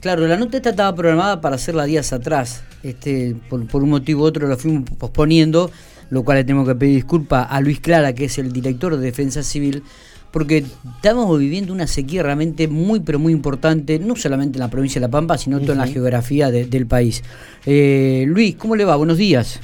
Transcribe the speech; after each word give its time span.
Claro, 0.00 0.26
la 0.28 0.36
nota 0.36 0.56
esta 0.56 0.70
estaba 0.70 0.94
programada 0.94 1.40
para 1.40 1.56
hacerla 1.56 1.84
días 1.84 2.12
atrás. 2.12 2.62
Este, 2.82 3.34
por, 3.48 3.66
por 3.66 3.82
un 3.82 3.90
motivo 3.90 4.22
u 4.22 4.26
otro 4.26 4.46
la 4.46 4.56
fuimos 4.56 4.88
posponiendo, 4.90 5.70
lo 6.10 6.22
cual 6.22 6.38
le 6.38 6.44
tengo 6.44 6.64
que 6.64 6.74
pedir 6.76 6.94
disculpas 6.94 7.48
a 7.50 7.60
Luis 7.60 7.80
Clara, 7.80 8.12
que 8.12 8.26
es 8.26 8.38
el 8.38 8.52
director 8.52 8.96
de 8.96 9.04
Defensa 9.04 9.42
Civil, 9.42 9.82
porque 10.30 10.64
estamos 10.96 11.38
viviendo 11.38 11.72
una 11.72 11.86
sequía 11.86 12.22
realmente 12.22 12.68
muy, 12.68 13.00
pero 13.00 13.18
muy 13.18 13.32
importante, 13.32 13.98
no 13.98 14.14
solamente 14.14 14.58
en 14.58 14.60
la 14.60 14.70
provincia 14.70 15.00
de 15.00 15.06
La 15.08 15.10
Pampa, 15.10 15.36
sino 15.36 15.58
toda 15.60 15.72
en 15.72 15.78
la 15.78 15.86
geografía 15.86 16.50
del 16.50 16.86
país. 16.86 17.24
Eh, 17.66 18.24
Luis, 18.28 18.54
¿cómo 18.54 18.76
le 18.76 18.84
va? 18.84 18.94
Buenos 18.94 19.18
días. 19.18 19.60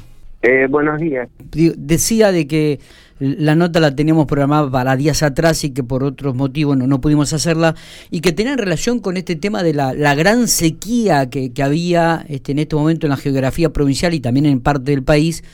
Eh, 0.47 0.67
buenos 0.69 1.01
días. 1.01 1.27
Decía 1.55 2.31
de 2.31 2.47
que 2.47 2.79
la 3.19 3.55
nota 3.55 3.81
la 3.81 3.97
teníamos 3.97 4.27
programada 4.27 4.71
para 4.71 4.95
días 4.95 5.23
atrás 5.23 5.65
y 5.65 5.71
que 5.71 5.83
por 5.83 6.05
otros 6.05 6.35
motivos 6.35 6.77
no, 6.77 6.87
no 6.87 7.01
pudimos 7.01 7.33
hacerla 7.33 7.75
y 8.11 8.21
que 8.21 8.33
tenía 8.33 8.55
relación 8.55 8.99
con 8.99 9.17
este 9.17 9.37
tema 9.37 9.63
de 9.63 9.73
la, 9.73 9.95
la 9.95 10.15
gran 10.15 10.47
sequía 10.47 11.31
que, 11.31 11.55
que 11.55 11.63
había 11.63 12.27
este, 12.29 12.53
en 12.53 12.59
este 12.59 12.77
momento 12.77 13.07
en 13.07 13.11
la 13.11 13.17
geografía 13.17 13.73
provincial 13.73 14.13
y 14.13 14.21
también 14.21 14.45
en 14.45 14.61
parte 14.61 14.91
del 14.91 15.03
país 15.03 15.45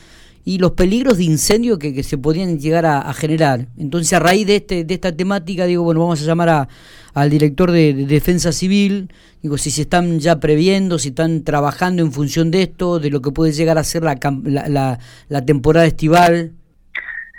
y 0.43 0.57
los 0.57 0.71
peligros 0.71 1.17
de 1.17 1.25
incendio 1.25 1.77
que, 1.77 2.01
se 2.03 2.17
podían 2.17 2.57
llegar 2.57 2.85
a, 2.85 3.13
generar. 3.13 3.67
Entonces, 3.77 4.13
a 4.13 4.19
raíz 4.19 4.47
de, 4.47 4.57
este, 4.57 4.83
de 4.83 4.93
esta 4.93 5.15
temática, 5.15 5.65
digo, 5.65 5.83
bueno, 5.83 6.01
vamos 6.01 6.21
a 6.21 6.25
llamar 6.25 6.49
a, 6.49 6.67
al 7.13 7.29
director 7.29 7.71
de, 7.71 7.93
Defensa 7.93 8.51
Civil, 8.51 9.09
digo, 9.41 9.57
si 9.57 9.71
se 9.71 9.83
están 9.83 10.19
ya 10.19 10.39
previendo, 10.39 10.97
si 10.97 11.09
están 11.09 11.43
trabajando 11.43 12.01
en 12.01 12.11
función 12.11 12.51
de 12.51 12.63
esto, 12.63 12.99
de 12.99 13.09
lo 13.09 13.21
que 13.21 13.31
puede 13.31 13.51
llegar 13.51 13.77
a 13.77 13.83
ser 13.83 14.03
la, 14.03 14.17
la, 14.43 14.99
la, 15.29 15.45
temporada 15.45 15.85
estival. 15.85 16.51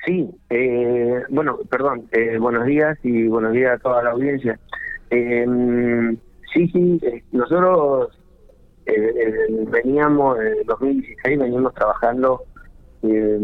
Sí, 0.07 0.29
eh, 0.51 1.23
bueno, 1.31 1.59
perdón, 1.71 2.09
eh, 2.13 2.39
buenos 2.39 2.67
días 2.67 2.99
y 3.03 3.27
buenos 3.29 3.53
días 3.53 3.75
a 3.75 3.79
toda 3.79 4.03
la 4.03 4.11
audiencia. 4.11 4.59
Eh, 5.11 5.47
sí, 6.53 6.69
sí, 6.69 7.01
nosotros 7.33 8.19
veníamos, 9.71 10.39
en 10.41 10.67
2016 10.67 11.39
veníamos 11.39 11.73
trabajando 11.75 12.43
eh, 13.03 13.39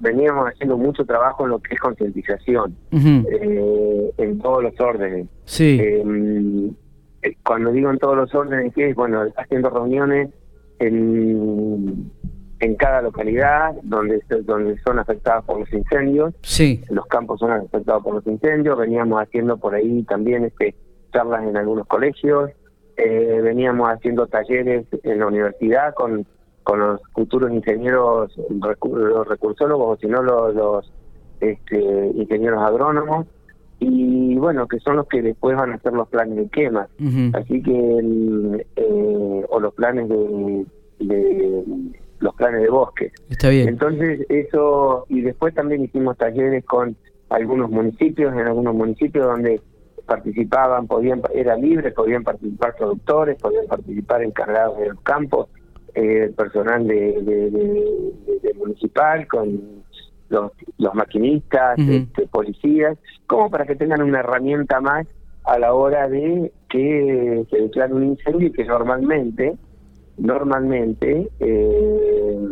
veníamos 0.00 0.48
haciendo 0.48 0.76
mucho 0.76 1.04
trabajo 1.04 1.44
en 1.44 1.50
lo 1.50 1.58
que 1.60 1.74
es 1.74 1.80
concientización 1.80 2.76
eh, 2.90 4.12
en 4.18 4.38
todos 4.38 4.62
los 4.62 4.78
órdenes. 4.80 5.28
Sí. 5.44 5.78
Eh, 5.80 6.70
eh, 7.22 7.36
cuando 7.44 7.70
digo 7.70 7.90
en 7.90 7.98
todos 7.98 8.16
los 8.16 8.34
órdenes, 8.34 8.74
que 8.74 8.90
es 8.90 8.96
bueno, 8.96 9.24
haciendo 9.36 9.70
reuniones 9.70 10.30
en, 10.80 12.10
en 12.58 12.74
cada 12.76 13.02
localidad 13.02 13.74
donde 13.84 14.20
donde 14.44 14.76
son 14.80 14.98
afectadas 14.98 15.44
por 15.44 15.60
los 15.60 15.72
incendios. 15.72 16.34
Sí. 16.42 16.82
Los 16.90 17.06
campos 17.06 17.38
son 17.38 17.52
afectados 17.52 18.02
por 18.02 18.14
los 18.14 18.26
incendios. 18.26 18.76
Veníamos 18.76 19.22
haciendo 19.22 19.56
por 19.58 19.74
ahí 19.74 20.02
también 20.04 20.44
este 20.44 20.74
charlas 21.12 21.46
en 21.46 21.56
algunos 21.56 21.86
colegios. 21.86 22.50
veníamos 22.96 23.88
haciendo 23.90 24.26
talleres 24.26 24.86
en 25.04 25.20
la 25.20 25.26
universidad 25.26 25.94
con 25.94 26.26
con 26.62 26.80
los 26.80 27.00
futuros 27.12 27.52
ingenieros, 27.52 28.36
los 28.36 29.28
recursólogos, 29.28 29.98
o 29.98 30.00
si 30.00 30.06
no 30.06 30.22
los, 30.22 30.92
este, 31.40 32.12
ingenieros 32.14 32.62
agrónomos, 32.62 33.26
y 33.78 34.36
bueno, 34.36 34.68
que 34.68 34.78
son 34.78 34.96
los 34.96 35.08
que 35.08 35.22
después 35.22 35.56
van 35.56 35.72
a 35.72 35.74
hacer 35.74 35.92
los 35.92 36.08
planes 36.08 36.36
de 36.36 36.48
quema. 36.48 36.86
Así 37.32 37.62
que, 37.62 38.64
eh, 38.76 39.46
o 39.48 39.60
los 39.60 39.74
planes 39.74 40.08
de, 40.08 40.64
los 42.20 42.34
planes 42.36 42.62
de 42.62 42.68
bosque. 42.68 43.10
Está 43.28 43.48
bien. 43.48 43.68
Entonces, 43.68 44.24
eso, 44.28 45.06
y 45.08 45.22
después 45.22 45.52
también 45.54 45.82
hicimos 45.82 46.16
talleres 46.16 46.64
con 46.64 46.96
algunos 47.28 47.70
municipios, 47.70 48.32
en 48.34 48.46
algunos 48.46 48.74
municipios 48.74 49.26
donde 49.26 49.60
participaban, 50.06 50.86
podían, 50.86 51.22
era 51.34 51.56
libre, 51.56 51.90
podían 51.92 52.22
participar 52.22 52.76
productores, 52.76 53.40
podían 53.40 53.66
participar 53.66 54.22
encargados 54.22 54.78
de 54.78 54.88
los 54.90 55.00
campos, 55.00 55.48
eh, 55.94 56.32
personal 56.36 56.86
de, 56.86 57.84
municipal, 58.56 59.26
con 59.26 59.82
los, 60.28 60.52
los 60.78 60.94
maquinistas, 60.94 61.78
este, 61.78 62.26
policías, 62.28 62.98
como 63.26 63.50
para 63.50 63.66
que 63.66 63.76
tengan 63.76 64.02
una 64.02 64.20
herramienta 64.20 64.80
más 64.80 65.06
a 65.44 65.58
la 65.58 65.74
hora 65.74 66.08
de 66.08 66.52
que 66.68 67.44
se 67.50 67.56
declare 67.56 67.92
un 67.92 68.04
incendio 68.04 68.48
y 68.48 68.52
que 68.52 68.64
normalmente, 68.64 69.56
normalmente 70.16 71.28
eh, 71.40 72.48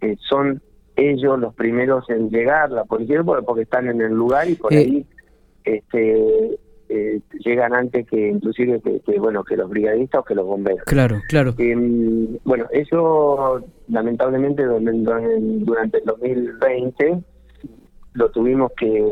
eh, 0.00 0.16
son 0.28 0.60
ellos 0.96 1.38
los 1.38 1.54
primeros 1.54 2.08
en 2.10 2.30
llegar, 2.30 2.70
la 2.70 2.84
policía, 2.84 3.22
porque 3.22 3.62
están 3.62 3.88
en 3.88 4.00
el 4.00 4.12
lugar 4.12 4.48
y 4.48 4.54
por 4.54 4.72
ahí 4.72 5.06
este 5.64 6.58
eh, 6.88 7.20
llegan 7.44 7.74
antes 7.74 8.06
que 8.06 8.28
inclusive 8.28 8.80
que, 8.80 9.18
bueno 9.18 9.42
que 9.42 9.56
los 9.56 9.68
brigadistas 9.68 10.20
o 10.20 10.24
que 10.24 10.34
los 10.34 10.46
bomberos. 10.46 10.84
Claro, 10.84 11.20
claro. 11.28 11.54
Em, 11.58 12.38
bueno, 12.44 12.66
eso 12.70 13.64
lamentablemente 13.88 14.64
durante 14.64 15.98
el 15.98 16.04
2020 16.04 17.22
lo 18.14 18.30
tuvimos 18.30 18.72
que 18.76 19.04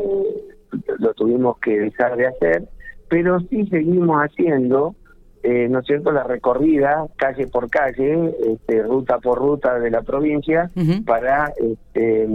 lo 0.99 1.13
tuvimos 1.13 1.57
que 1.59 1.79
dejar 1.79 2.17
de 2.17 2.27
hacer, 2.27 2.67
pero 3.07 3.39
sí 3.41 3.65
seguimos 3.67 4.17
haciendo, 4.21 4.95
eh, 5.43 5.67
¿no 5.69 5.79
es 5.79 5.85
cierto?, 5.85 6.11
la 6.11 6.23
recorrida 6.23 7.05
calle 7.17 7.47
por 7.47 7.69
calle, 7.69 8.33
este, 8.45 8.83
ruta 8.83 9.19
por 9.19 9.37
ruta 9.37 9.79
de 9.79 9.91
la 9.91 10.01
provincia 10.01 10.71
para 11.05 11.53
este, 11.57 12.27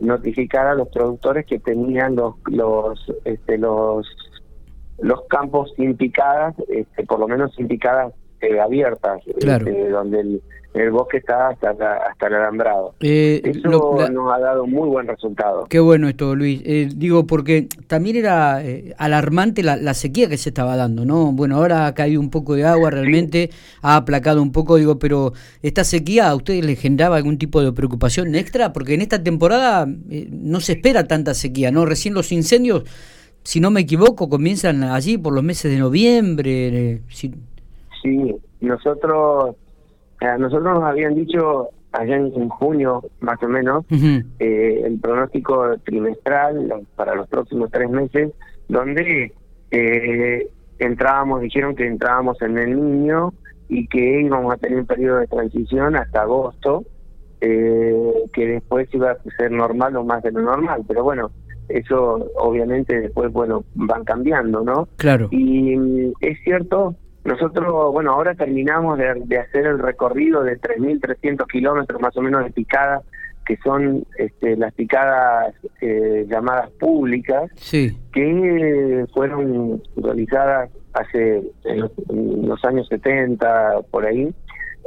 notificar 0.00 0.66
a 0.66 0.74
los 0.74 0.88
productores 0.88 1.46
que 1.46 1.58
tenían 1.58 2.16
los 2.16 2.34
los 2.46 3.12
este, 3.24 3.58
los 3.58 4.06
los 4.98 5.22
campos 5.28 5.72
sin 5.76 5.96
picadas, 5.96 6.54
este, 6.68 7.04
por 7.04 7.18
lo 7.18 7.28
menos 7.28 7.54
sin 7.54 7.68
picadas 7.68 8.12
eh, 8.40 8.60
abiertas, 8.60 9.22
este, 9.26 9.88
donde 9.88 10.20
el, 10.20 10.42
el, 10.74 10.90
bosque 10.90 11.16
está 11.18 11.48
hasta, 11.48 11.70
hasta 11.70 12.26
el 12.26 12.34
alambrado. 12.34 12.94
Eh, 13.00 13.40
Eso 13.42 13.96
nos 14.10 14.34
ha 14.34 14.38
dado 14.38 14.66
muy 14.66 14.86
buen 14.88 15.06
resultado. 15.06 15.64
Qué 15.70 15.80
bueno 15.80 16.08
esto, 16.08 16.34
Luis. 16.34 16.60
Eh, 16.64 16.88
digo, 16.94 17.26
porque 17.26 17.68
también 17.86 18.16
era 18.16 18.60
alarmante 18.98 19.62
la, 19.62 19.94
sequía 19.94 20.28
que 20.28 20.36
se 20.36 20.50
estaba 20.50 20.76
dando, 20.76 21.06
¿no? 21.06 21.32
Bueno, 21.32 21.56
ahora 21.56 21.86
ha 21.86 21.94
caído 21.94 22.20
un 22.20 22.28
poco 22.28 22.54
de 22.54 22.64
agua, 22.64 22.90
realmente 22.90 23.50
ha 23.80 23.96
aplacado 23.96 24.42
un 24.42 24.52
poco, 24.52 24.76
digo, 24.76 24.98
pero 24.98 25.32
esta 25.62 25.84
sequía 25.84 26.28
a 26.28 26.34
ustedes 26.34 26.66
les 26.66 26.78
generaba 26.78 27.16
algún 27.16 27.38
tipo 27.38 27.62
de 27.62 27.72
preocupación 27.72 28.34
extra, 28.34 28.74
porque 28.74 28.94
en 28.94 29.00
esta 29.00 29.22
temporada 29.22 29.86
no 29.86 30.60
se 30.60 30.72
espera 30.72 31.06
tanta 31.06 31.32
sequía, 31.32 31.70
¿no? 31.70 31.86
Recién 31.86 32.12
los 32.12 32.30
incendios 32.30 32.84
si 33.44 33.60
no 33.60 33.70
me 33.70 33.82
equivoco, 33.82 34.28
comienzan 34.28 34.82
allí 34.82 35.18
por 35.18 35.34
los 35.34 35.44
meses 35.44 35.70
de 35.70 35.78
noviembre. 35.78 36.94
Eh, 36.94 37.02
sí, 37.10 38.34
nosotros, 38.60 39.56
eh, 40.20 40.36
nosotros 40.38 40.74
nos 40.74 40.82
habían 40.82 41.14
dicho 41.14 41.68
allá 41.92 42.16
en, 42.16 42.48
junio, 42.48 43.04
más 43.20 43.40
o 43.42 43.48
menos, 43.48 43.84
eh, 44.40 44.82
el 44.84 44.98
pronóstico 44.98 45.76
trimestral 45.84 46.86
para 46.96 47.14
los 47.14 47.28
próximos 47.28 47.70
tres 47.70 47.88
meses, 47.88 48.32
donde 48.68 49.32
entrábamos, 50.78 51.42
dijeron 51.42 51.76
que 51.76 51.86
entrábamos 51.86 52.40
en 52.42 52.58
el 52.58 52.74
niño 52.74 53.32
y 53.68 53.86
que 53.86 54.22
íbamos 54.22 54.54
a 54.54 54.56
tener 54.56 54.78
un 54.80 54.86
periodo 54.86 55.18
de 55.18 55.26
transición 55.26 55.94
hasta 55.96 56.22
agosto, 56.22 56.84
que 57.40 58.46
después 58.46 58.88
iba 58.92 59.12
a 59.12 59.22
ser 59.36 59.52
normal 59.52 59.94
o 59.96 60.04
más 60.04 60.22
de 60.22 60.32
lo 60.32 60.40
normal. 60.40 60.82
Pero 60.88 61.04
bueno, 61.04 61.30
eso 61.68 62.30
obviamente 62.36 63.00
después, 63.00 63.32
bueno, 63.32 63.64
van 63.74 64.04
cambiando, 64.04 64.62
¿no? 64.62 64.88
Claro. 64.96 65.28
Y 65.30 65.76
mm, 65.76 66.12
es 66.20 66.38
cierto, 66.44 66.94
nosotros, 67.24 67.92
bueno, 67.92 68.12
ahora 68.12 68.34
terminamos 68.34 68.98
de, 68.98 69.38
hacer 69.38 69.66
el 69.66 69.78
recorrido 69.78 70.42
de 70.42 70.60
3.300 70.60 71.46
kilómetros 71.50 72.00
más 72.00 72.14
o 72.16 72.20
menos 72.20 72.44
de 72.44 72.50
picadas, 72.50 73.02
que 73.46 73.56
son 73.58 74.04
este, 74.18 74.56
las 74.56 74.72
picadas 74.74 75.54
eh, 75.80 76.26
llamadas 76.28 76.70
públicas, 76.72 77.50
sí. 77.56 77.96
que 78.12 79.06
fueron 79.12 79.82
realizadas 79.96 80.70
hace 80.92 81.42
en 81.64 82.46
los, 82.46 82.64
años 82.64 82.86
70, 82.88 83.82
por 83.90 84.04
ahí. 84.04 84.34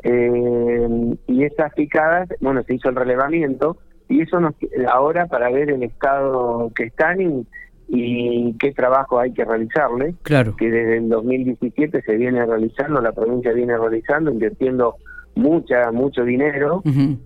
Eh, 0.03 1.15
y 1.25 1.43
esas 1.43 1.73
picadas, 1.73 2.29
bueno, 2.39 2.61
se 2.63 2.75
hizo 2.75 2.89
el 2.89 2.95
relevamiento 2.95 3.77
y 4.09 4.21
eso 4.21 4.39
nos 4.39 4.53
ahora 4.91 5.27
para 5.27 5.49
ver 5.49 5.69
el 5.69 5.83
estado 5.83 6.71
que 6.75 6.85
están 6.85 7.21
y, 7.21 7.45
y 7.87 8.53
qué 8.59 8.71
trabajo 8.71 9.19
hay 9.19 9.33
que 9.33 9.45
realizarle 9.45 10.15
claro. 10.23 10.55
que 10.55 10.69
desde 10.69 10.97
el 10.97 11.09
2017 11.09 12.01
se 12.01 12.15
viene 12.15 12.45
realizando 12.45 13.01
la 13.01 13.11
provincia 13.11 13.51
viene 13.53 13.77
realizando 13.77 14.31
invirtiendo 14.31 14.95
mucha 15.35 15.91
mucho 15.91 16.23
dinero 16.23 16.81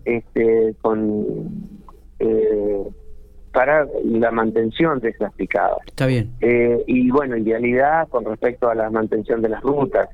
este 0.06 0.76
con 0.82 1.26
eh, 2.20 2.84
para 3.52 3.86
la 4.06 4.32
mantención 4.32 5.00
de 5.00 5.10
esas 5.10 5.34
picadas. 5.34 5.80
Está 5.86 6.06
bien. 6.06 6.32
Eh, 6.40 6.84
y 6.88 7.10
bueno 7.12 7.36
en 7.36 7.46
realidad 7.46 8.08
con 8.10 8.26
respecto 8.26 8.70
a 8.70 8.76
la 8.76 8.90
mantención 8.90 9.42
de 9.42 9.50
las 9.50 9.62
rutas 9.62 10.10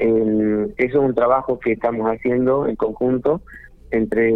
eso 0.00 0.72
es 0.78 0.94
un 0.94 1.14
trabajo 1.14 1.58
que 1.58 1.72
estamos 1.72 2.06
haciendo 2.06 2.66
en 2.66 2.76
conjunto 2.76 3.42
entre 3.90 4.30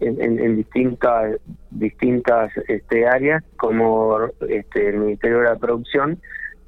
en, 0.00 0.56
distintas 0.56 1.36
distintas 1.70 2.50
este, 2.68 3.06
áreas 3.06 3.42
como 3.56 4.18
este, 4.48 4.88
el 4.88 4.98
Ministerio 4.98 5.38
de 5.38 5.44
la 5.44 5.56
Producción 5.56 6.18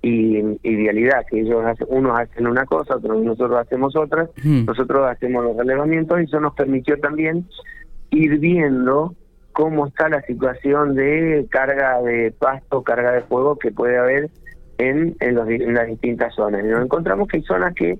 y 0.02 0.38
idealidad, 0.62 1.24
que 1.30 1.40
ellos 1.40 1.64
hacen, 1.64 1.86
unos 1.90 2.18
hacen 2.18 2.46
una 2.46 2.64
cosa, 2.66 2.96
otros 2.96 3.22
nosotros 3.22 3.60
hacemos 3.60 3.94
otra, 3.94 4.28
nosotros 4.42 5.08
hacemos 5.08 5.44
los 5.44 5.56
relevamientos 5.56 6.20
y 6.20 6.24
eso 6.24 6.40
nos 6.40 6.54
permitió 6.54 6.98
también 6.98 7.46
ir 8.10 8.38
viendo 8.38 9.14
cómo 9.52 9.86
está 9.86 10.08
la 10.08 10.20
situación 10.22 10.94
de 10.96 11.46
carga 11.50 12.02
de 12.02 12.32
pasto, 12.32 12.82
carga 12.82 13.12
de 13.12 13.22
fuego 13.22 13.56
que 13.58 13.70
puede 13.70 13.96
haber 13.96 14.30
en, 14.78 15.14
en, 15.20 15.34
los, 15.36 15.48
en 15.48 15.74
las 15.74 15.86
distintas 15.86 16.34
zonas. 16.34 16.64
Y 16.64 16.68
nos 16.68 16.84
encontramos 16.84 17.28
que 17.28 17.36
hay 17.36 17.42
zonas 17.44 17.74
que, 17.74 17.98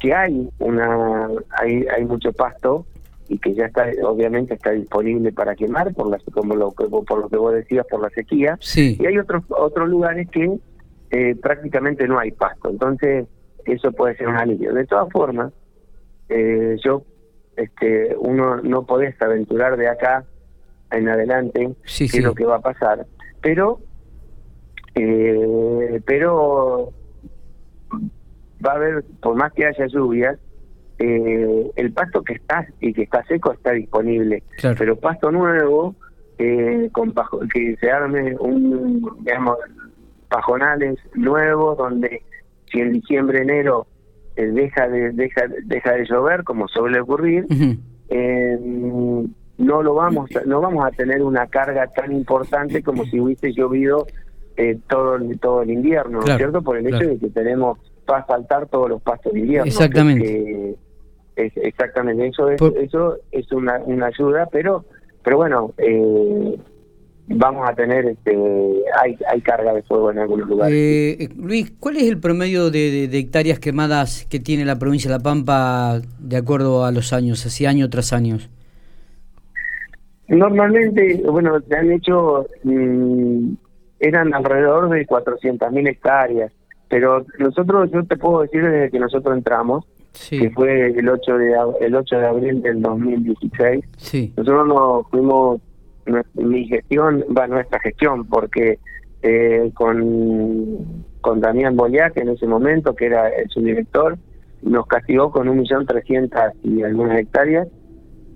que 0.00 0.14
hay 0.14 0.48
una 0.58 1.28
hay, 1.50 1.86
hay 1.94 2.04
mucho 2.04 2.32
pasto 2.32 2.86
y 3.28 3.38
que 3.38 3.54
ya 3.54 3.66
está 3.66 3.86
obviamente 4.04 4.54
está 4.54 4.70
disponible 4.70 5.32
para 5.32 5.54
quemar 5.54 5.92
por 5.94 6.08
las 6.10 6.22
como 6.32 6.54
lo 6.54 6.72
por 6.72 7.18
lo 7.20 7.28
que 7.28 7.36
vos 7.36 7.54
decías 7.54 7.86
por 7.90 8.00
la 8.00 8.10
sequía. 8.10 8.56
Sí. 8.60 8.96
y 9.00 9.06
hay 9.06 9.18
otros 9.18 9.44
otros 9.48 9.88
lugares 9.88 10.28
que 10.30 10.58
eh, 11.10 11.34
prácticamente 11.36 12.06
no 12.06 12.18
hay 12.18 12.32
pasto. 12.32 12.70
Entonces 12.70 13.26
eso 13.64 13.92
puede 13.92 14.16
ser 14.16 14.28
un 14.28 14.36
alivio. 14.36 14.72
De 14.72 14.86
todas 14.86 15.10
formas 15.10 15.52
eh, 16.28 16.76
yo 16.84 17.02
este 17.56 18.14
uno 18.18 18.56
no 18.58 18.84
podés 18.84 19.20
aventurar 19.20 19.76
de 19.76 19.88
acá 19.88 20.24
en 20.90 21.08
adelante 21.08 21.74
sí, 21.84 22.08
qué 22.08 22.18
es 22.18 22.24
lo 22.24 22.34
que 22.34 22.44
va 22.44 22.56
a 22.56 22.60
pasar. 22.60 23.06
Pero 23.40 23.80
eh, 24.94 26.00
pero 26.06 26.92
va 28.64 28.72
a 28.72 28.76
haber 28.76 29.04
por 29.20 29.34
más 29.34 29.52
que 29.52 29.66
haya 29.66 29.86
lluvias 29.86 30.38
eh, 30.98 31.70
el 31.76 31.92
pasto 31.92 32.22
que 32.22 32.34
está 32.34 32.66
y 32.80 32.92
que 32.92 33.02
está 33.02 33.24
seco 33.24 33.52
está 33.52 33.72
disponible, 33.72 34.42
pero 34.78 34.96
pasto 34.96 35.30
nuevo 35.30 35.94
eh, 36.38 36.90
con 36.92 37.14
que 37.52 37.76
se 37.80 37.90
arme 37.90 38.36
un, 38.38 39.02
digamos, 39.20 39.56
pajonales 40.28 40.98
nuevos 41.14 41.78
donde 41.78 42.22
si 42.70 42.80
en 42.80 42.92
diciembre 42.92 43.40
enero 43.40 43.86
eh, 44.36 44.44
deja 44.46 44.86
de 44.86 45.12
deja 45.12 45.46
deja 45.64 45.92
de 45.92 46.04
llover 46.04 46.44
como 46.44 46.68
suele 46.68 47.00
ocurrir 47.00 47.46
eh, 48.10 48.58
no 49.56 49.82
lo 49.82 49.94
vamos 49.94 50.28
no 50.44 50.60
vamos 50.60 50.84
a 50.84 50.90
tener 50.90 51.22
una 51.22 51.46
carga 51.46 51.86
tan 51.86 52.12
importante 52.12 52.82
como 52.82 53.04
si 53.06 53.18
hubiese 53.18 53.52
llovido 53.52 54.06
todo 54.88 55.18
todo 55.40 55.62
el 55.62 55.70
invierno 55.70 56.20
¿no 56.20 56.26
es 56.26 56.36
cierto? 56.36 56.60
por 56.60 56.76
el 56.76 56.86
hecho 56.86 57.08
de 57.08 57.18
que 57.18 57.30
tenemos 57.30 57.78
va 58.10 58.18
a 58.18 58.24
faltar 58.24 58.66
todos 58.66 58.90
los 58.90 59.00
pastos 59.00 59.32
de 59.32 59.40
invierno 59.40 59.68
exactamente 59.68 60.65
exactamente, 61.36 62.26
eso 62.28 62.50
es, 62.50 62.60
eso 62.60 63.16
es 63.30 63.52
una, 63.52 63.78
una 63.84 64.06
ayuda, 64.06 64.48
pero 64.50 64.84
pero 65.26 65.38
bueno, 65.38 65.74
eh, 65.78 66.56
vamos 67.26 67.68
a 67.68 67.74
tener, 67.74 68.06
este, 68.06 68.30
hay, 69.02 69.18
hay 69.28 69.40
carga 69.40 69.74
de 69.74 69.82
fuego 69.82 70.12
en 70.12 70.20
algunos 70.20 70.48
lugares. 70.48 70.72
Eh, 70.72 71.28
Luis, 71.36 71.72
¿cuál 71.80 71.96
es 71.96 72.04
el 72.04 72.20
promedio 72.20 72.70
de, 72.70 73.06
hectáreas 73.06 73.58
quemadas 73.58 74.24
que 74.30 74.38
tiene 74.38 74.64
la 74.64 74.78
provincia 74.78 75.10
de 75.10 75.16
La 75.16 75.22
Pampa 75.24 76.00
de 76.20 76.36
acuerdo 76.36 76.84
a 76.84 76.92
los 76.92 77.12
años, 77.12 77.44
así 77.44 77.66
año 77.66 77.90
tras 77.90 78.12
año? 78.12 78.38
Normalmente, 80.28 81.20
bueno, 81.28 81.60
se 81.60 81.74
han 81.74 81.90
hecho, 81.90 82.46
mm, 82.62 83.48
eran 83.98 84.32
alrededor 84.32 84.90
de 84.90 85.04
400.000 85.08 85.88
hectáreas, 85.88 86.52
pero 86.88 87.26
nosotros, 87.40 87.90
yo 87.90 88.04
te 88.04 88.16
puedo 88.16 88.42
decir 88.42 88.62
desde 88.62 88.92
que 88.92 89.00
nosotros 89.00 89.36
entramos, 89.36 89.84
que 90.30 90.50
fue 90.50 90.86
el 90.90 91.08
8 91.08 91.38
de 91.38 91.54
el 91.80 91.94
8 91.94 92.18
de 92.18 92.26
abril 92.26 92.62
del 92.62 92.82
2016. 92.82 93.84
Sí. 93.96 94.32
Nosotros 94.36 94.68
nos 94.68 95.08
fuimos 95.10 95.60
mi 96.34 96.66
gestión, 96.66 97.24
va 97.36 97.46
nuestra 97.46 97.80
gestión, 97.80 98.26
porque 98.26 98.78
eh, 99.22 99.70
con 99.74 101.04
con 101.20 101.40
Damián 101.40 101.76
que 102.14 102.20
en 102.20 102.28
ese 102.28 102.46
momento, 102.46 102.94
que 102.94 103.06
era 103.06 103.28
el 103.28 103.48
subdirector, 103.48 104.16
nos 104.62 104.86
castigó 104.86 105.32
con 105.32 105.48
un 105.48 105.58
millón 105.58 105.84
trescientas 105.84 106.54
y 106.62 106.82
algunas 106.82 107.18
hectáreas, 107.18 107.66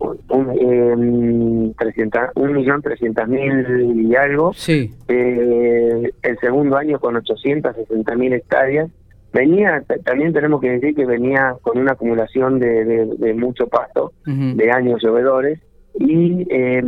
un, 0.00 1.71
eh, 1.71 1.73
300, 1.79 2.21
un 2.35 2.53
millón 2.55 2.82
trescientas 2.82 3.29
mil 3.29 4.09
y 4.09 4.17
algo. 4.17 4.53
Sí. 4.55 4.93
Eh, 5.06 6.11
el 6.23 6.38
segundo 6.41 6.77
año 6.77 6.99
con 6.99 7.17
860 7.17 8.17
mil 8.17 8.32
hectáreas 8.32 8.91
venía, 9.32 9.82
también 10.05 10.32
tenemos 10.32 10.61
que 10.61 10.71
decir 10.71 10.94
que 10.94 11.06
venía 11.06 11.56
con 11.62 11.79
una 11.79 11.93
acumulación 11.93 12.59
de, 12.59 12.85
de, 12.85 13.35
mucho 13.35 13.69
pasto, 13.69 14.12
de 14.25 14.71
años 14.71 15.00
llovedores, 15.03 15.61
y, 15.94 16.47
eh, 16.50 16.82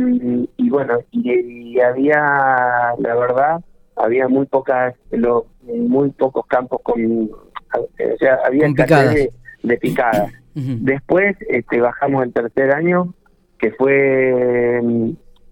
y 0.57 0.69
bueno, 0.69 0.99
y, 1.11 1.79
había, 1.79 2.93
la 2.97 3.15
verdad, 3.15 3.63
había 3.95 4.27
muy 4.27 4.45
pocas, 4.45 4.95
lo, 5.11 5.47
muy 5.63 6.09
pocos 6.11 6.45
campos 6.47 6.81
con, 6.83 7.31
o 7.31 8.17
sea, 8.19 8.39
había 8.45 8.67
picadas. 8.67 9.13
De, 9.13 9.31
de, 9.63 9.77
picadas. 9.77 10.31
Después 10.55 11.35
este, 11.49 11.81
bajamos 11.81 12.23
el 12.23 12.33
tercer 12.33 12.71
año, 12.71 13.13
que 13.57 13.71
fue 13.71 14.81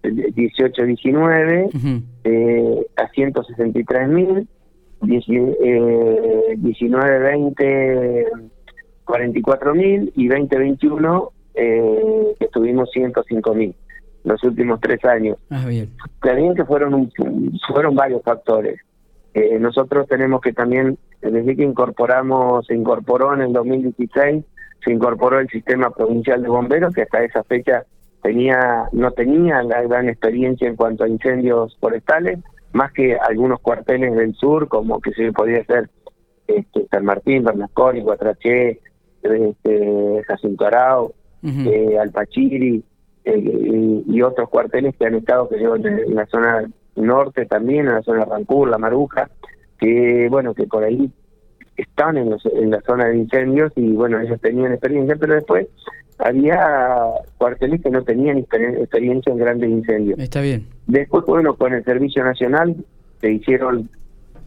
18-19, 0.03 2.03
eh, 2.23 2.85
a 2.97 3.07
163 3.09 4.09
mil, 4.09 4.47
19, 5.01 7.19
20, 7.19 8.25
44 9.03 9.75
mil 9.75 10.13
y 10.15 10.27
2021 10.27 11.31
eh, 11.55 12.35
que 12.39 12.47
tuvimos 12.47 12.89
105 12.91 13.53
mil 13.53 13.75
los 14.23 14.43
últimos 14.43 14.79
tres 14.79 15.03
años. 15.05 15.37
Ah, 15.49 15.65
bien. 15.67 15.91
También 16.21 16.55
que 16.55 16.65
fueron 16.65 17.11
fueron 17.67 17.95
varios 17.95 18.21
factores. 18.23 18.79
Eh, 19.33 19.57
nosotros 19.59 20.07
tenemos 20.07 20.41
que 20.41 20.53
también, 20.53 20.97
desde 21.21 21.55
que 21.55 21.63
incorporamos, 21.63 22.65
se 22.67 22.75
incorporó 22.75 23.33
en 23.33 23.41
el 23.41 23.53
2016, 23.53 24.43
se 24.83 24.91
incorporó 24.91 25.39
el 25.39 25.47
sistema 25.47 25.89
provincial 25.89 26.41
de 26.41 26.49
bomberos, 26.49 26.93
que 26.93 27.03
hasta 27.03 27.23
esa 27.23 27.43
fecha 27.43 27.85
tenía 28.21 28.89
no 28.91 29.11
tenía 29.11 29.63
la 29.63 29.81
gran 29.83 30.09
experiencia 30.09 30.67
en 30.67 30.75
cuanto 30.75 31.03
a 31.03 31.07
incendios 31.07 31.77
forestales, 31.79 32.39
más 32.73 32.91
que 32.91 33.17
algunos 33.17 33.59
cuarteles 33.59 34.15
del 34.15 34.33
sur, 34.35 34.67
como 34.67 34.99
que 34.99 35.11
se 35.11 35.31
podía 35.31 35.63
ser 35.65 35.89
este, 36.47 36.87
San 36.91 37.05
Martín, 37.05 37.43
Bernasconi, 37.43 38.01
Guatraché, 38.01 38.79
este, 39.21 40.23
Jacinto 40.27 40.65
Arao, 40.65 41.13
eh, 41.43 41.97
Alpachiri 41.99 42.83
eh, 43.25 44.03
y, 44.07 44.21
otros 44.21 44.49
cuarteles 44.49 44.95
que 44.95 45.05
han 45.05 45.15
estado 45.15 45.49
que 45.49 45.55
en, 45.55 45.85
en 45.85 46.15
la 46.15 46.25
zona 46.27 46.69
norte 46.95 47.45
también, 47.45 47.87
en 47.87 47.95
la 47.95 48.01
zona 48.03 48.25
de 48.25 48.31
Rancur, 48.31 48.69
La 48.69 48.77
Maruja, 48.77 49.29
que 49.79 50.27
bueno, 50.29 50.53
que 50.53 50.67
por 50.67 50.83
ahí 50.83 51.11
están 51.81 52.17
en, 52.17 52.35
en 52.53 52.71
la 52.71 52.81
zona 52.81 53.07
de 53.07 53.17
incendios 53.17 53.71
y 53.75 53.91
bueno, 53.93 54.19
ellos 54.19 54.39
tenían 54.41 54.71
experiencia, 54.71 55.15
pero 55.15 55.35
después 55.35 55.67
había 56.19 56.59
cuarteles 57.37 57.81
que 57.81 57.89
no 57.89 58.03
tenían 58.03 58.37
experiencia 58.37 59.31
en 59.31 59.37
grandes 59.37 59.69
incendios. 59.69 60.19
Está 60.19 60.41
bien. 60.41 60.67
Después, 60.87 61.25
bueno, 61.25 61.55
con 61.55 61.73
el 61.73 61.83
Servicio 61.83 62.23
Nacional 62.23 62.75
se 63.19 63.31
hicieron 63.31 63.89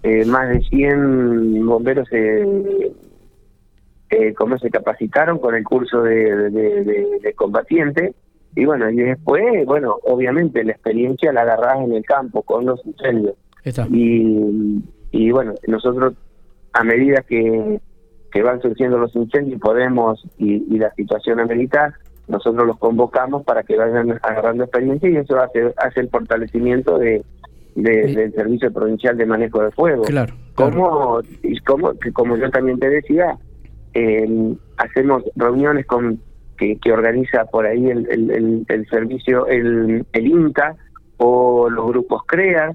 eh, 0.02 0.24
más 0.24 0.48
de 0.48 0.60
100 0.60 1.66
bomberos 1.66 2.08
eh, 2.12 2.92
eh, 4.10 4.34
como 4.34 4.58
se 4.58 4.70
capacitaron 4.70 5.38
con 5.38 5.54
el 5.54 5.64
curso 5.64 6.02
de, 6.02 6.50
de, 6.50 7.32
combatiente 7.34 8.14
y 8.54 8.64
bueno, 8.64 8.88
y 8.90 8.96
después, 8.96 9.64
bueno, 9.66 9.96
obviamente 10.04 10.62
la 10.62 10.72
experiencia 10.72 11.32
la 11.32 11.42
agarrás 11.42 11.80
en 11.82 11.92
el 11.92 12.04
campo 12.04 12.42
con 12.42 12.66
los 12.66 12.84
incendios. 12.86 13.34
Está. 13.64 13.88
Y, 13.90 14.80
y 15.10 15.30
bueno, 15.32 15.54
nosotros 15.66 16.14
a 16.74 16.84
medida 16.84 17.22
que 17.22 17.80
que 18.34 18.42
van 18.42 18.60
surgiendo 18.60 18.98
los 18.98 19.14
incendios 19.14 19.60
podemos 19.60 20.20
y, 20.38 20.58
la 20.76 20.92
situación 20.94 21.38
amerita, 21.38 21.94
nosotros 22.26 22.66
los 22.66 22.78
convocamos 22.78 23.44
para 23.44 23.62
que 23.62 23.76
vayan 23.76 24.18
agarrando 24.22 24.64
experiencia 24.64 25.08
y 25.08 25.16
eso 25.16 25.38
hace, 25.38 25.72
hace 25.76 26.00
el 26.00 26.10
fortalecimiento 26.10 26.98
de, 26.98 27.24
del 27.76 28.34
Servicio 28.34 28.72
Provincial 28.72 29.16
de 29.16 29.24
Manejo 29.24 29.62
de 29.62 29.70
Fuego. 29.70 30.02
Claro. 30.02 30.34
Como, 30.56 31.20
como, 31.64 31.92
como 32.12 32.36
yo 32.36 32.50
también 32.50 32.80
te 32.80 32.90
decía, 32.90 33.38
eh, 33.94 34.56
hacemos 34.78 35.22
reuniones 35.36 35.86
con 35.86 36.20
que, 36.58 36.76
que 36.78 36.90
organiza 36.90 37.44
por 37.44 37.66
ahí 37.66 37.86
el, 37.88 38.08
el, 38.10 38.66
el, 38.66 38.88
servicio, 38.88 39.46
el, 39.46 40.04
el 40.12 40.26
INTA 40.26 40.74
o 41.18 41.70
los 41.70 41.86
grupos 41.86 42.24
CREA, 42.26 42.74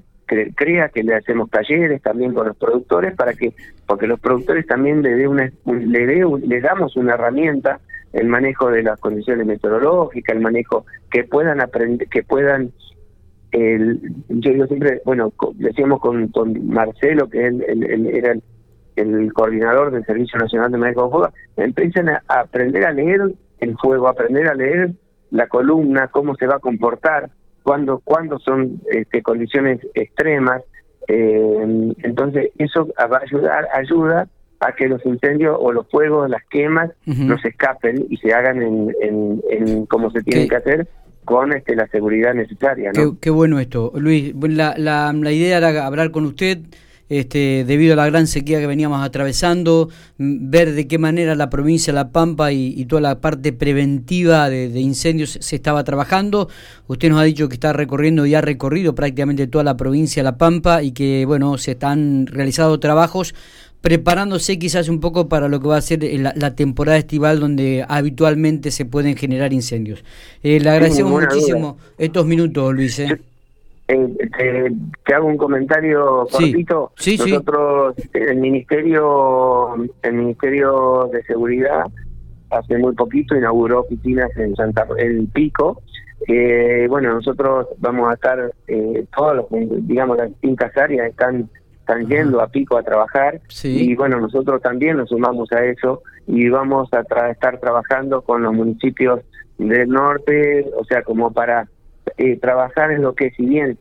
crea 0.54 0.88
que 0.88 1.02
le 1.02 1.14
hacemos 1.14 1.50
talleres 1.50 2.00
también 2.02 2.32
con 2.32 2.46
los 2.46 2.56
productores 2.56 3.14
para 3.14 3.34
que 3.34 3.52
porque 3.86 4.06
los 4.06 4.20
productores 4.20 4.66
también 4.66 5.02
le 5.02 5.14
dé 5.14 5.26
una 5.26 5.50
le, 5.66 6.24
le 6.24 6.60
damos 6.60 6.96
una 6.96 7.14
herramienta 7.14 7.80
el 8.12 8.26
manejo 8.26 8.70
de 8.70 8.82
las 8.82 8.98
condiciones 9.00 9.46
meteorológicas 9.46 10.36
el 10.36 10.42
manejo 10.42 10.86
que 11.10 11.24
puedan 11.24 11.60
aprender 11.60 12.08
que 12.08 12.22
puedan 12.22 12.72
el, 13.52 14.00
yo 14.28 14.52
digo 14.52 14.66
siempre 14.66 15.02
bueno 15.04 15.32
decíamos 15.54 16.00
con, 16.00 16.28
con 16.28 16.68
Marcelo 16.68 17.28
que 17.28 17.46
él, 17.46 17.64
era 18.12 18.34
el, 18.96 19.32
coordinador 19.32 19.90
del 19.90 20.04
Servicio 20.04 20.38
Nacional 20.38 20.70
de 20.70 20.78
Manejo 20.78 21.04
de 21.04 21.10
Fuego 21.10 21.28
empiezan 21.56 22.08
a 22.08 22.22
aprender 22.28 22.84
a 22.86 22.92
leer 22.92 23.32
el 23.58 23.76
fuego 23.78 24.08
aprender 24.08 24.46
a 24.46 24.54
leer 24.54 24.92
la 25.30 25.48
columna 25.48 26.08
cómo 26.08 26.34
se 26.36 26.46
va 26.46 26.56
a 26.56 26.60
comportar 26.60 27.30
cuando, 27.62 28.00
cuando 28.04 28.38
son 28.38 28.80
este, 28.90 29.22
condiciones 29.22 29.80
extremas, 29.94 30.62
Eh, 31.08 31.94
entonces, 32.04 32.50
eso 32.58 32.86
va 32.86 33.16
a 33.16 33.22
ayudar, 33.22 33.66
ayuda 33.74 34.28
a 34.60 34.72
que 34.76 34.86
los 34.86 35.04
incendios 35.04 35.56
o 35.58 35.72
los 35.72 35.88
fuegos, 35.90 36.30
las 36.30 36.44
quemas, 36.48 36.90
no 37.04 37.36
se 37.38 37.48
escapen 37.48 38.06
y 38.08 38.16
se 38.18 38.32
hagan 38.32 38.62
en, 38.62 38.94
en, 39.50 39.86
como 39.86 40.10
se 40.12 40.20
tiene 40.22 40.46
que 40.46 40.54
hacer 40.54 40.86
con 41.24 41.52
este, 41.52 41.74
la 41.74 41.88
seguridad 41.88 42.34
necesaria. 42.34 42.92
¿no? 42.92 43.18
Qué, 43.18 43.30
bueno 43.30 43.58
esto. 43.58 43.90
Luis, 43.96 44.34
la, 44.36 44.74
la, 44.76 45.12
la 45.12 45.32
idea 45.32 45.58
era 45.58 45.84
hablar 45.84 46.12
con 46.12 46.26
usted 46.26 46.58
este, 47.10 47.64
debido 47.66 47.92
a 47.92 47.96
la 47.96 48.06
gran 48.06 48.28
sequía 48.28 48.60
que 48.60 48.68
veníamos 48.68 49.04
atravesando, 49.04 49.90
ver 50.16 50.72
de 50.72 50.86
qué 50.86 50.96
manera 50.96 51.34
la 51.34 51.50
provincia 51.50 51.92
de 51.92 51.96
La 51.96 52.10
Pampa 52.10 52.52
y, 52.52 52.84
toda 52.86 53.02
la 53.02 53.20
parte 53.20 53.52
preventiva 53.52 54.48
de, 54.48 54.80
incendios 54.80 55.36
se 55.40 55.56
estaba 55.56 55.82
trabajando. 55.84 56.48
Usted 56.86 57.10
nos 57.10 57.20
ha 57.20 57.24
dicho 57.24 57.48
que 57.48 57.54
está 57.54 57.72
recorriendo 57.72 58.26
y 58.26 58.34
ha 58.34 58.40
recorrido 58.40 58.94
prácticamente 58.94 59.48
toda 59.48 59.64
la 59.64 59.76
provincia 59.76 60.22
de 60.22 60.24
La 60.24 60.38
Pampa 60.38 60.82
y 60.84 60.92
que, 60.92 61.26
bueno, 61.26 61.58
se 61.58 61.72
están 61.72 62.26
realizando 62.28 62.78
trabajos 62.78 63.34
preparándose 63.80 64.58
quizás 64.58 64.88
un 64.88 65.00
poco 65.00 65.28
para 65.28 65.48
lo 65.48 65.58
que 65.60 65.68
va 65.68 65.78
a 65.78 65.82
ser 65.82 66.04
la, 66.04 66.54
temporada 66.54 66.98
estival 66.98 67.40
donde 67.40 67.84
habitualmente 67.88 68.70
se 68.70 68.84
pueden 68.84 69.16
generar 69.16 69.52
incendios. 69.52 70.04
Eh, 70.42 70.60
le 70.60 70.70
agradecemos 70.70 71.10
muchísimo 71.10 71.76
estos 71.98 72.24
minutos, 72.24 72.72
Luis. 72.74 72.98
¿eh? 73.00 73.20
Eh, 73.92 74.70
te, 75.04 75.14
hago 75.14 75.26
un 75.26 75.36
comentario 75.36 76.26
cortito. 76.30 76.92
Nosotros, 76.96 77.96
el 78.12 78.36
ministerio, 78.36 79.74
el 80.02 80.12
ministerio 80.12 81.10
de 81.12 81.22
seguridad, 81.24 81.86
hace 82.50 82.78
muy 82.78 82.94
poquito 82.94 83.34
inauguró 83.34 83.80
oficinas 83.80 84.30
en 84.36 84.54
Santa, 84.54 84.86
el 84.96 85.26
Pico. 85.32 85.82
bueno, 86.88 87.14
nosotros 87.14 87.66
vamos 87.78 88.10
a 88.10 88.14
estar, 88.14 88.52
eh, 88.68 89.04
todos 89.16 89.46
digamos, 89.50 90.18
las 90.18 90.28
distintas 90.28 90.76
áreas 90.76 91.08
están 91.08 91.48
están 91.80 92.06
yendo 92.06 92.40
a 92.40 92.46
Pico 92.46 92.76
a 92.76 92.84
trabajar 92.84 93.40
y 93.64 93.96
bueno, 93.96 94.20
nosotros 94.20 94.62
también 94.62 94.98
nos 94.98 95.08
sumamos 95.08 95.50
a 95.50 95.64
eso 95.64 96.02
y 96.28 96.48
vamos 96.48 96.88
a 96.92 97.00
estar 97.30 97.58
trabajando 97.58 98.22
con 98.22 98.42
los 98.42 98.54
municipios 98.54 99.22
del 99.58 99.88
norte, 99.88 100.70
o 100.78 100.84
sea, 100.84 101.02
como 101.02 101.32
para 101.32 101.66
eh, 102.16 102.38
trabajar 102.38 102.92
en 102.92 103.02
lo 103.02 103.14
que 103.14 103.30
si 103.30 103.46
bien 103.46 103.78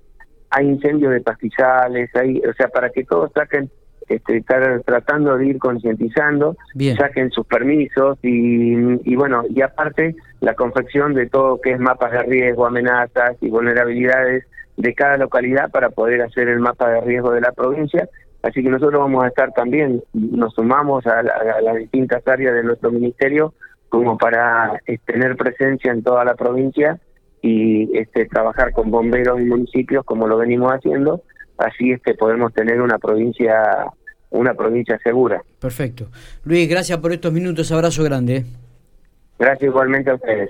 hay 0.49 0.67
incendios 0.67 1.11
de 1.11 1.21
pastizales, 1.21 2.09
hay, 2.15 2.39
o 2.39 2.53
sea, 2.53 2.69
para 2.69 2.89
que 2.89 3.03
todos 3.03 3.31
saquen, 3.33 3.69
este, 4.07 4.37
estar 4.37 4.81
tratando 4.83 5.37
de 5.37 5.45
ir 5.45 5.59
concientizando, 5.59 6.57
saquen 6.97 7.29
sus 7.29 7.45
permisos 7.45 8.17
y, 8.23 8.73
y 9.09 9.15
bueno, 9.15 9.43
y 9.49 9.61
aparte 9.61 10.15
la 10.41 10.55
confección 10.55 11.13
de 11.13 11.27
todo 11.27 11.61
que 11.61 11.73
es 11.73 11.79
mapas 11.79 12.11
de 12.11 12.23
riesgo, 12.23 12.65
amenazas 12.65 13.37
y 13.41 13.49
vulnerabilidades 13.49 14.45
de 14.77 14.95
cada 14.95 15.17
localidad 15.17 15.69
para 15.69 15.89
poder 15.89 16.21
hacer 16.21 16.47
el 16.47 16.59
mapa 16.59 16.89
de 16.89 17.01
riesgo 17.01 17.31
de 17.31 17.41
la 17.41 17.51
provincia. 17.51 18.09
Así 18.41 18.63
que 18.63 18.69
nosotros 18.69 18.99
vamos 18.99 19.25
a 19.25 19.27
estar 19.27 19.51
también, 19.51 20.01
nos 20.13 20.53
sumamos 20.53 21.05
a, 21.05 21.19
a 21.19 21.61
las 21.61 21.75
distintas 21.75 22.25
áreas 22.27 22.55
de 22.55 22.63
nuestro 22.63 22.89
ministerio 22.89 23.53
como 23.89 24.17
para 24.17 24.79
eh, 24.87 24.97
tener 25.05 25.35
presencia 25.35 25.91
en 25.91 26.03
toda 26.03 26.23
la 26.23 26.35
provincia 26.35 26.99
y 27.41 27.97
este 27.97 28.25
trabajar 28.25 28.71
con 28.73 28.91
bomberos 28.91 29.39
y 29.39 29.45
municipios 29.45 30.03
como 30.05 30.27
lo 30.27 30.37
venimos 30.37 30.71
haciendo 30.71 31.23
así 31.57 31.91
este 31.91 32.13
podemos 32.13 32.53
tener 32.53 32.81
una 32.81 32.97
provincia 32.97 33.85
una 34.31 34.53
provincia 34.53 34.99
segura. 35.03 35.41
Perfecto. 35.59 36.05
Luis 36.43 36.69
gracias 36.69 36.99
por 36.99 37.11
estos 37.11 37.33
minutos. 37.33 37.71
Abrazo 37.71 38.03
grande 38.03 38.45
gracias 39.39 39.69
igualmente 39.69 40.11
a 40.11 40.15
ustedes 40.15 40.47